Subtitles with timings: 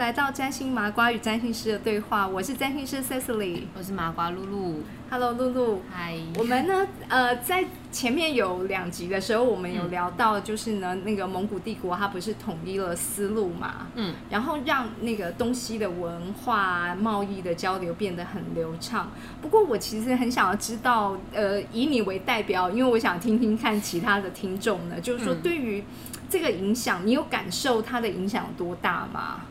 [0.00, 4.82] 来到占星麻瓜与占星师的对话，我是占星师 Cecily，我是麻瓜露露。
[5.10, 5.82] Hello，露露。
[5.92, 19.10] 嗨，我们呢，呃，在前面有两集的时候，我们有嗯聊到，就是呢，那个蒙古帝国它不是统一了丝路嘛，嗯，然后让那个东西的文化、贸易的交流变得很流畅。
[19.42, 25.84] 不过，我其实很想要知道，呃，以你为代表，因为我想听听看其他的听众呢，就是说嗯对于
[26.30, 29.42] 这个影响，你有感受它的影响有多大吗？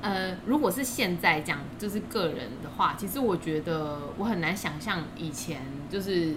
[0.00, 6.36] 呃，如果是现在讲就是个人的话，其实我觉得我很难想象以前就是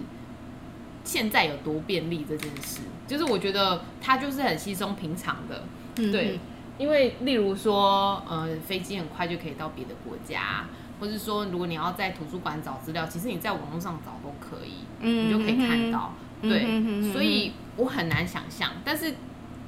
[1.04, 2.80] 现在有多便利这件事。
[3.06, 5.64] 就是我觉得它就是很稀松平常的，
[5.96, 6.40] 嗯对，
[6.78, 10.64] 因为例如说，呃，飞机很快就可以到别的国家，
[10.98, 16.14] 或是说，如果你要在图书馆找资料，其实你在网络上找都可以，嗯你就可以看到。
[16.40, 18.70] 对，所以我很难想象。
[18.84, 19.14] 但是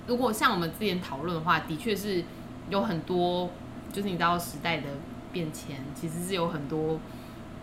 [0.07, 2.25] 如果像我们之前讨论的话，的确是
[2.71, 3.51] 有很多，
[3.95, 4.89] 就是你知道时代的
[5.33, 6.99] 变迁，其实是有很多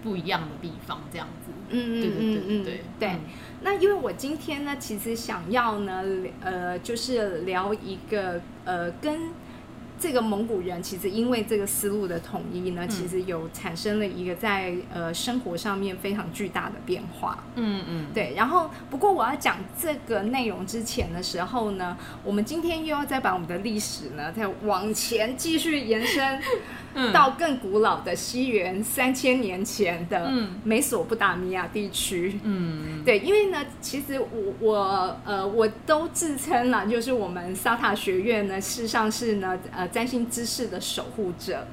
[0.01, 1.51] 不一样的地方，这样子。
[1.69, 3.09] 嗯对对对对对对。
[3.09, 3.19] 嗯
[3.63, 6.03] 那因为我今天呢，其实想要呢，
[6.39, 9.29] 呃，就是聊一个呃，跟
[10.01, 12.89] 这个蒙古人其实因为这个思路的统一呢，嗯。
[12.89, 17.43] 其实有产生了一个在呃生活上面非常巨大的变化。
[17.55, 26.39] 嗯嗯，对，然后不过我要讲这个内容之前的时候呢，我们今天又要再把我们的历史呢再往前继续延伸
[26.93, 32.39] 嗯到更古老的西元三千年前的嗯美索不达米亚地区。
[32.43, 41.65] 嗯对，因为呢，其实我我呃我都自称了，就是我们萨塔学院呢，事实上是呢呃占星知识的守护者，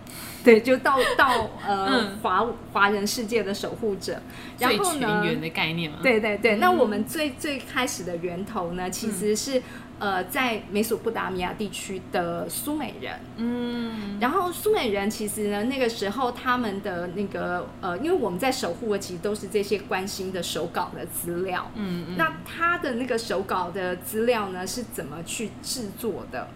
[0.44, 4.20] 对，就到到呃嗯华华人世界的守护者。
[4.58, 9.62] 然后呢，全员的概念嘛。，对对对，那嗯我们最最开始的源头呢，其实是、
[9.98, 13.12] 呃在美索不达米亚地区的苏美人。
[13.36, 21.70] 嗯然后苏美人其实呢，那个时候他们的那个呃，因为我们在守护的其实都是这些关心的手稿的资料。
[21.74, 26.48] 嗯嗯，那他的那个手稿的资料呢，是怎么去制作的？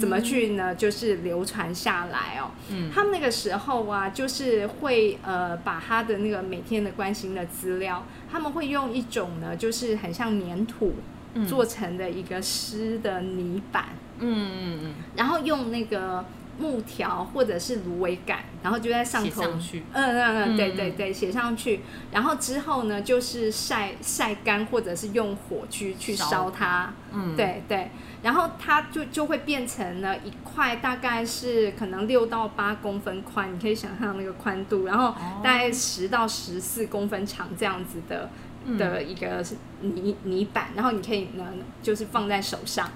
[0.00, 0.74] 怎么去呢？
[0.74, 2.50] 就是流传下来哦。
[2.70, 8.02] 嗯他们那个时候啊，就是会呃把他的那个每天的关心的资料，
[8.32, 10.94] 他们会用一种呢，就是很像粘土
[11.34, 13.88] 嗯做成的一个湿的泥板，
[14.20, 16.24] 嗯嗯嗯然后用那个
[16.58, 19.42] 木条或者是芦苇杆，然后就在上头。
[19.42, 19.82] 上去。
[19.92, 20.76] 嗯嗯嗯，对嗯。
[20.76, 21.80] 对对，写上去，
[22.12, 27.90] 然后之后呢，就是晒晒干，或者是用火去去烧烧它，嗯，对对，
[28.22, 35.40] 然后它就就会变成了一块，大概是可能六到八公分宽，你可以想象那个宽度，然后哦。
[35.42, 38.30] 大概十到十四公分长这样子的、
[38.64, 38.78] 嗯。
[38.78, 39.44] 的一个
[39.80, 41.44] 泥泥板，然后你可以呢
[41.82, 42.90] 就是放在手上，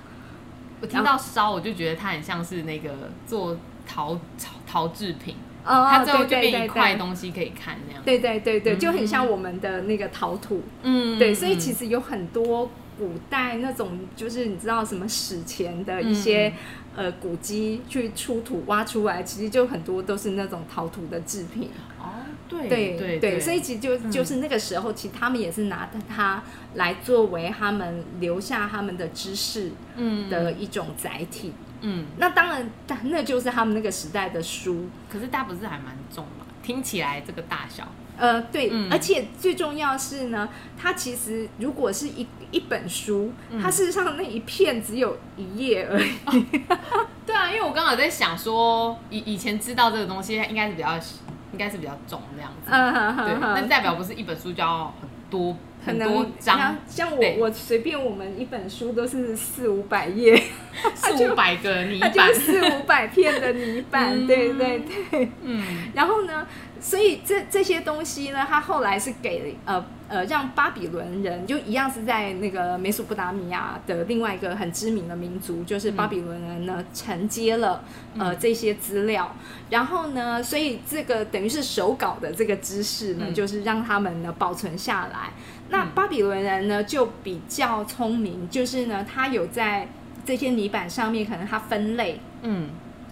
[0.81, 2.91] 我听到烧，我就觉得它很像是那个
[3.27, 3.57] 做
[3.87, 5.35] 陶陶陶制品，
[5.65, 8.03] 哦它最后就变一块东西可以看那样。
[8.05, 16.53] 对对对对，就很嗯像我们的那个陶土，嗯对，所以其实实有很多古代那种，就是你知道什么史前的一些、
[16.97, 21.71] 呃古迹去出土挖出来，其实就很多都是那种陶土的制品。
[22.01, 22.11] 哦，
[22.49, 26.43] 对对对对，所以其实就嗯就是那个时候，其实他们也是拿它
[26.75, 31.53] 来作为他们留下他们的知识嗯的一种载体。
[31.81, 34.89] 嗯，那当然，但那就是他们那个时代的书。
[35.09, 36.45] 可是它不是还蛮重嘛？
[36.61, 46.15] 听起来这个大小，呃，对，嗯而且最重要是呢，它其实如果是一一本书，嗯它事实上那一片只有一页而已。
[47.25, 50.99] 对啊，因为我刚好在想说，以以前知道这个东西应该是比较
[51.53, 60.41] 应该是比较重这样子，对，哼哼，但代表不是一本书就要很多可很多能章像，像我我随便我们一本书都是四五百页，
[60.95, 65.29] 四五百个泥板是，四五百片的泥 板，嗯对对对。
[65.43, 65.89] 嗯。
[65.95, 66.47] 然后呢，
[66.81, 77.83] 所以这这些东西呢，它后来是给呃呃让巴比伦人就一样是在那个美索不达米亚的另外一个很知名的民族，就是巴比伦人呢承接了
[78.19, 79.35] 呃这些资料，
[79.71, 83.35] 然后呢，所以这个等于是手稿的这个知识呢，嗯。
[83.39, 85.31] 就是让他们呢保存下来。
[85.71, 85.89] 那嗯。
[85.95, 89.89] 巴比伦人呢就比较聪明，就是呢他有在
[90.25, 92.21] 这些泥板上面可能他分类。
[92.43, 92.69] 嗯。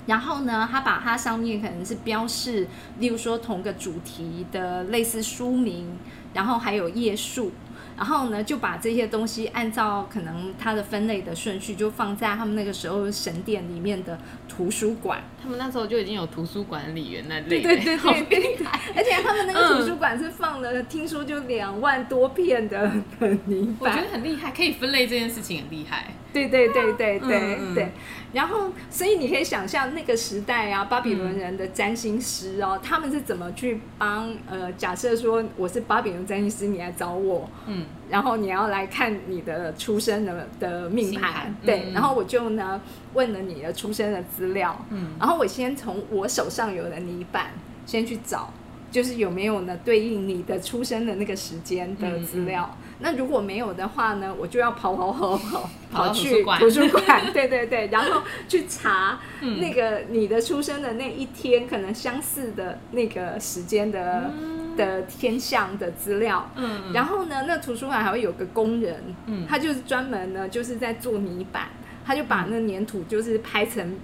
[0.06, 2.68] 然后呢，他把它上面可能是标示，
[3.00, 5.98] 例如说同个主题的类似书名，
[6.32, 7.50] 然后还有页数，
[7.96, 14.18] 然后呢就把这些东西按照可能它的分类的顺序，就放在他们那个时候神殿里面的
[14.48, 15.22] 图书馆。
[15.42, 18.80] 他们那时候就已经有图书管理员那类的，对对好对对厉害。
[18.96, 22.90] 而且他们那个图书馆是放了，听说就两万多片的
[23.20, 24.06] 的泥板我觉得。
[24.16, 26.06] 很厉害，可以分类这件事情很厉害。
[26.32, 27.92] 对对对对对嗯嗯对。
[28.32, 37.84] 然后，所以你可以想象那个时代啊，巴比伦人的占星师哦，他们是怎么去帮呃，假设说我是巴比伦占星师，你来找我，嗯。
[38.08, 41.92] 然后你要来看你的出生的的命盘，对，嗯。
[41.92, 42.80] 然后我就呢
[43.14, 45.12] 问了你的出生的资料，嗯。
[45.18, 47.50] 然后我先从我手上有的泥板
[47.84, 48.52] 先去找，
[48.90, 52.76] 就是有没有呢对应你的出生的那个时间的资料。
[52.98, 59.60] 那如果没有的话呢，我就要跑跑跑跑跑去图书馆，对对对，然后去查 嗯。
[59.60, 64.30] 那个你的出生的那一天可能相似的那个时间的、
[64.76, 66.48] 的天象的资料。
[66.56, 71.68] 嗯然后呢，那图书馆还会有个工人，嗯他就是专门呢，就是在做泥板，
[72.04, 73.96] 他就把那粘土就是拍成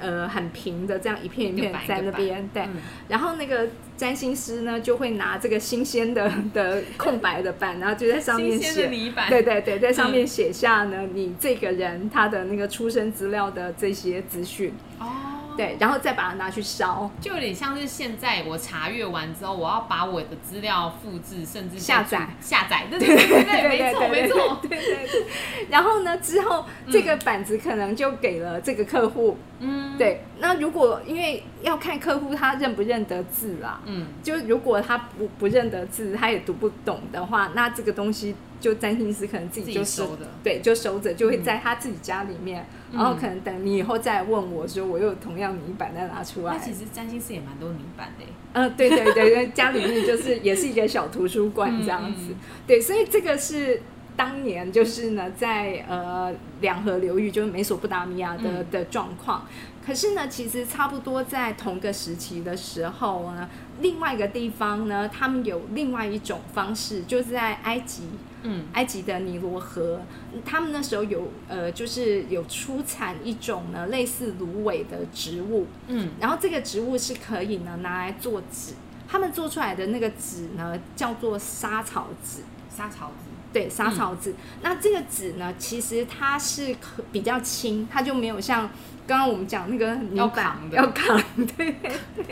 [0.00, 2.62] 呃很平的这样一片一片在那边，对。
[2.62, 2.76] 嗯
[3.08, 8.86] 然后那个占星师呢，就会拿这个新鲜的 的空白的板，然后就在上面写。
[8.88, 15.06] 泥板，对对对，在上面写下呢，你这个人他的那个出生资料的这些资讯，哦，
[15.60, 22.28] 对，然后再把它拿去烧，就有点像是现在我查阅完之后，我要把我的资料复制，甚至下载。
[22.40, 25.26] 下载， 对对对没错没错，对对对。
[25.68, 30.24] 然后呢，之后这个板子可能就给了这个客户，嗯，对。
[30.38, 34.06] 那如果因为要看客户他认不认得字啦，嗯。
[34.22, 46.54] 就如果他不不认得字，他也读不懂的话，那这个东西就占星师可能自己就收的对，就收着，就会嗯在他自己家里面，嗯然后可能等你以后再问我说，我有同样泥板再拿出来。
[46.54, 48.24] 那其实占星师也蛮多泥板的。
[48.24, 52.36] 耶，嗯，对对对对，家里面就是也是一个小图书馆这样子，嗯。
[52.66, 53.80] 对，所以这个是
[54.16, 58.66] 当年就是呢，在呃两河流域，就是美索不达米亚的、嗯。
[58.70, 59.46] 的状况。
[59.84, 63.48] 可是呢，其实差不多在同个时期的时候呢，
[63.80, 68.02] 另外一个地方呢，他们有另外一种方式，就是在埃及，
[68.42, 68.66] 嗯。
[68.74, 70.02] 埃及的尼罗河，
[70.44, 76.10] 他们那时候有呃，就是有出产一种呢类似芦苇的植物，嗯。
[76.20, 78.74] 然后这个植物是可以呢拿来做纸，
[79.08, 82.42] 他们做出来的那个纸呢叫做沙草纸。
[82.72, 84.34] 沙草子，对，沙草纸。
[84.62, 88.70] 那这个纸呢，其实它是可比较轻，它就没有像
[89.06, 91.20] 刚刚我们讲那个泥要板扛的要扛，
[91.56, 91.74] 对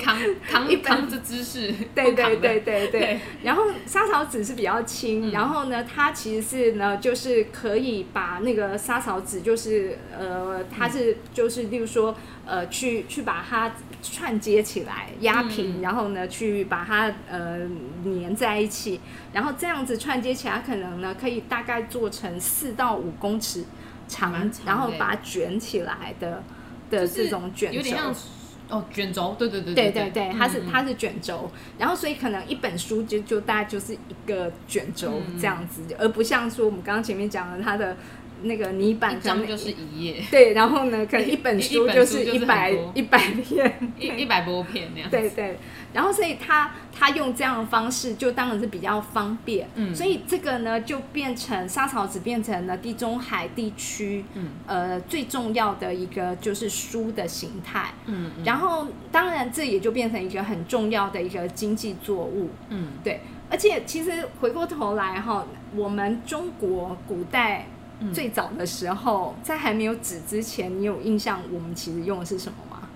[0.01, 0.17] 扛
[0.49, 3.21] 扛 一般扛着姿势，对对对对对对。
[3.43, 12.15] 然后沙草纸是比较轻，嗯然后呢，它其实是呢，就是可以把那个沙草纸，就是呃，它是就是例如说
[12.47, 13.73] 呃，去去把它
[14.03, 15.83] 串接起来，压平，嗯。
[15.83, 17.61] 然后呢，去把它呃
[18.05, 19.01] 粘在一起，
[19.33, 23.65] 然后这样子串接起来，可能呢可以大概做成四到五公尺
[24.07, 26.43] 长，长然后把它卷起来的
[26.91, 27.77] 的这种卷轴。
[27.77, 28.15] 有点像
[28.71, 35.39] 哦卷轴，对对对对对对对，它是它是卷轴，然后所以可能一本书就就大概就是一个卷轴嗯。
[35.39, 37.97] 这样子，而不像说我们刚刚前面讲的它的
[38.43, 45.57] 那个泥板一可能张就是一页， 对，然后呢，可能一本一书就是就是一百一百片， 一一百多片那样，对对，
[45.93, 49.95] 然后所以他他用这样的方式，就当然是比较方便，嗯。
[49.95, 54.51] 所以这个呢就变成沙草纸变成了地中海地区，嗯。
[54.67, 57.93] 呃最重要的一个就是书的形态。
[58.07, 58.45] 嗯嗯。
[58.45, 62.89] 然后，当然，这也就变成一个很重要的一个经济作物，嗯。
[63.03, 63.21] 对。
[63.51, 67.67] 而且，其实回过头来哈，我们中国古代
[68.01, 72.89] 嗯最早的时候，在还没有纸之前，你有印象我们其实用的是什么吗？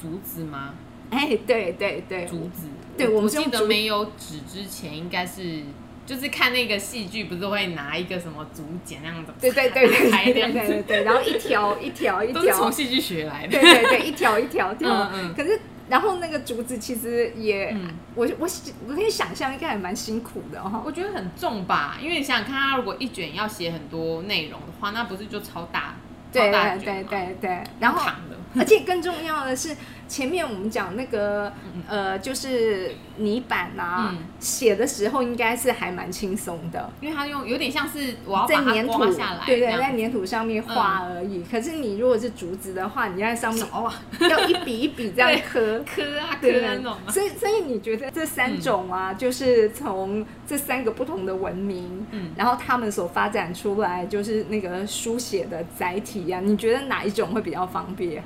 [0.00, 0.74] 竹子吗？
[1.10, 5.62] 哎，对对对，竹子，对我们记得没有纸之前应该是。
[6.04, 13.52] 就是看那个戏剧，不是会拿一个什么竹简那样子，对对对 对排这样对对对子，对，然后一条一条一都是从，戏剧学来的。
[13.52, 14.90] 对对对，一条一条条。
[14.90, 15.60] 嗯嗯可是，
[15.92, 17.90] 然后那个竹子其实也，嗯。
[18.14, 18.48] 我我
[18.88, 20.82] 我可以想象，应该还蛮辛苦的哈。
[20.84, 25.94] 我觉得很重吧，因为你想想看，它如果一卷要写很多内容的话，那不是就超大，
[26.32, 27.08] 超大对卷吗？
[27.10, 28.10] 对对对，然后
[28.58, 29.74] 而且更重要的是，
[30.06, 31.52] 前面我们讲那个
[31.88, 38.16] 呃，就是泥板啊嗯，写的时候应该是还蛮轻松的，因为它用有点像是
[38.46, 41.42] 在粘土下来，对对，在粘土上面画而已。
[41.50, 43.94] 可是你如果是竹子的话，你在上面手啊？
[44.20, 45.82] 要一笔一笔这样刻。
[45.94, 52.32] 磕啊磕对啊那种啊，所以所以你觉得这三种啊，就是从这三个不同的文明，嗯。
[52.36, 58.22] 然后他们所发展出来就是那个书写的载体呀、你觉得哪一种会比较方便？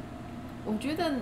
[0.67, 1.15] 我觉得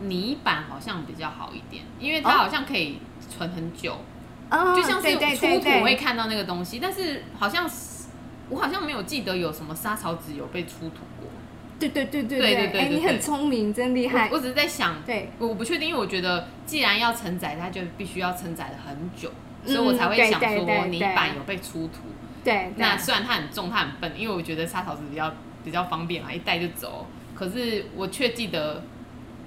[0.00, 2.98] 泥板好像比较好一点，因为哦它好像可以
[3.30, 3.96] 存很久，
[4.50, 7.68] 哦就像是对对出土会看到那个东西，但是好像
[8.50, 11.28] 我好像没有记得有什么沙草纸有被出土过。
[11.78, 14.36] 对对对对对对对哎，对你很对聪明，真厉害我。
[14.36, 19.30] 我只是在想，对，我不确定，因为我觉得既然要承载，它就必须要承载了很久，
[19.64, 22.00] 嗯所以我才会想说泥板有被出土。
[22.42, 25.30] 对，那对虽然它很重，它很笨，因为我觉得沙草纸比较
[25.62, 27.06] 比比较方便嘛，一带就走。
[27.38, 28.82] 可是我却记得，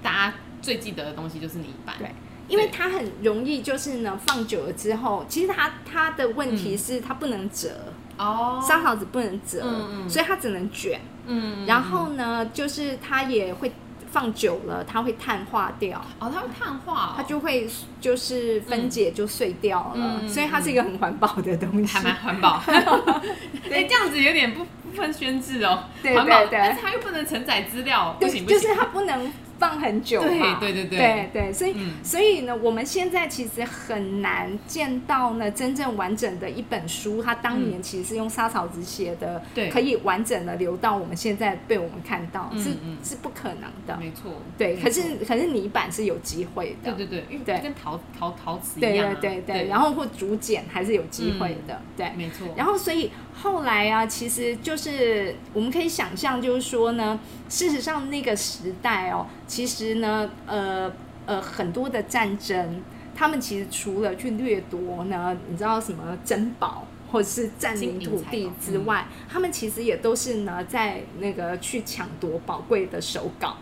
[0.01, 1.95] 大家最记得的东西就是泥板。
[1.99, 2.09] 对，
[2.47, 11.01] 因为它很容易，就是呢放久了之后，其实它它的问题是它不能折，哦，沙草子不能折，嗯嗯所以它只能卷。
[11.27, 13.73] 嗯，然后呢，就是它也会
[14.09, 16.01] 放久了，它会碳化掉。
[16.19, 17.69] 哦，它会碳化哦，它就会
[17.99, 22.03] 就是分解就碎掉了，嗯所以它是一个很环保的东西还。
[22.03, 22.63] 蛮环保。
[23.69, 26.47] 哎，这样子有点不不分宣制哦，对对，对。
[26.51, 28.59] 但是它又不能承载资料，不，行不行。
[28.59, 30.57] 就是它不能放很久嘛。
[30.59, 30.99] 对对对对。
[30.99, 31.93] 对对所以、嗯。
[32.03, 39.69] 所以呢，我们现在其实很难见到呢真正完整的一本书，它当年其实是用沙草纸写的，嗯对。
[39.69, 42.71] 可以完整的留到我们现在被我们看到，是
[43.03, 43.97] 是不可能的。
[43.97, 46.91] 没错，对，可是可是泥板是有机会的。
[46.93, 47.59] 对对对，因为对。
[47.59, 52.11] 跟陶陶陶瓷一样啊，对对对，然后或竹简还是有机会嗯的，对。
[52.15, 57.19] 没错，然后，所以后来啊，其实就是我们可以想象，就是说呢，
[57.49, 60.91] 事实上那个时代哦，其实呢，呃
[61.25, 62.81] 呃，很多的战争，
[63.15, 73.57] 他们其实除了去掠夺呢，你知道什么珍宝或者是占领土地之外，他们其实也都是呢，在那个去抢夺宝贵的手稿。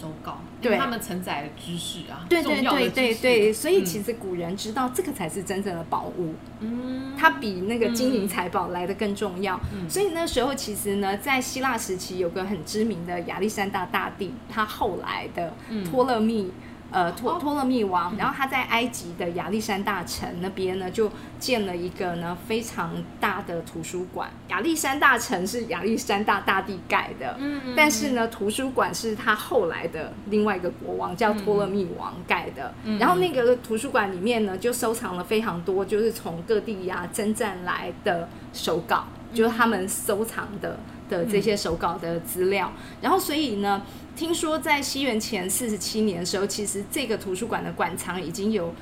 [0.00, 6.34] 手稿，对因为他们承载的知识啊，对对重要的对对所以嗯其实古人知道这个才是真正的宝物。
[6.60, 9.58] 嗯，它比那个金银财宝来的更重要。
[9.72, 16.52] 嗯所以那时候其实呢，在希腊时期有个很知名的亚历山大大帝，他后来的嗯托勒密。
[16.92, 24.30] 呃，托哦托勒密王，然后他在埃及的亚历山大城那边呢，就建了一个呢非常大的图书馆。
[24.48, 32.72] 亚历山大城是亚历山大大帝盖的，嗯嗯但是呢，图书馆是他后来的另外一个国王叫托勒密王盖的。
[32.84, 42.72] 嗯然后那个图书馆里面呢，就收藏了非常多，就是从各地呀、征战来的手稿，就是他们收藏的的这些手稿的资料。
[43.00, 43.82] 然后所以呢，
[44.16, 48.74] 听说在西元前四十七年的时候，其实这个图书馆的馆藏已经有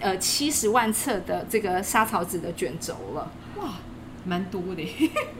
[0.00, 3.30] 呃七十万册的这个莎草纸的卷轴了。
[3.56, 3.74] 哇，
[4.24, 4.82] 蛮多的，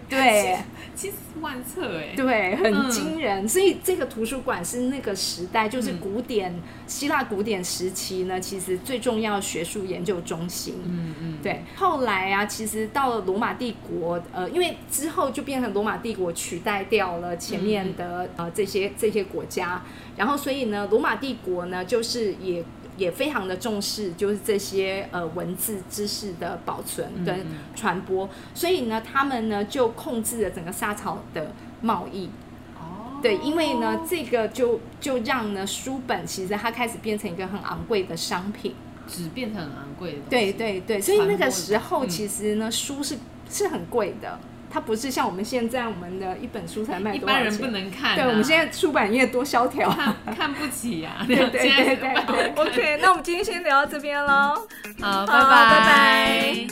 [0.08, 0.58] 对。
[0.94, 3.48] 七十万册哎，对，很嗯惊人。
[3.48, 5.98] 所以这个图书馆是那个时代，就是嗯。
[6.02, 6.54] 古典、
[6.86, 10.74] 希腊古典时期呢，其实最重要的学术研究中心。
[10.84, 19.82] 嗯嗯，对，后来啊，其实到了罗马帝国，呃，因为之后就变成罗马帝国取代掉了前面的、呃这些这些国家，
[20.16, 22.62] 然后所以呢，罗马帝国呢，就是也
[22.96, 27.56] 也非常的重视，就是这些呃文字知识的保存跟嗯嗯。
[27.74, 32.30] 传播，所以呢，他们呢就控制了整个沙草的贸易。
[32.76, 38.74] 哦，对，因为呢，这个就就让呢书本其实它开始变成一个很昂贵的商品。
[39.08, 42.08] 纸变成很昂贵的，对对对，所以那个时候嗯。
[42.08, 43.18] 其实呢，书是
[43.50, 44.38] 是很贵的，
[44.72, 47.44] 它不是像我们现在我们的一本书才卖一多少钱。
[47.44, 49.90] 般人不能看啊，对，我们现在出版业多萧条。
[49.90, 54.66] 看看不起 呀，对对对对，OK，那我们今天先聊到这边喽。
[54.98, 56.66] 好，拜拜拜拜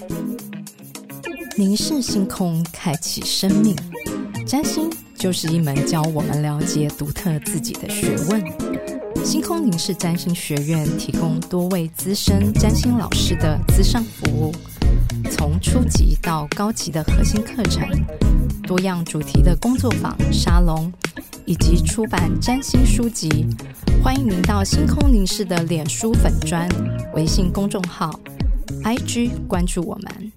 [1.59, 3.77] 凝视星空，开启生命。
[4.47, 8.43] 占星就是一门教我们了解独特自己的学问。
[9.23, 14.55] 星空凝视占星学院提供多位资深占星老师的资上服务，
[15.31, 17.89] 从初级到高级的核心课程，
[18.65, 20.93] 多样主题的工作坊、沙龙，
[21.47, 23.47] 以及出版占星书籍。
[24.03, 26.69] 欢迎您到星空凝视的脸书粉砖、
[27.15, 28.19] 微信公众号、
[28.83, 30.33] IG 关注我们。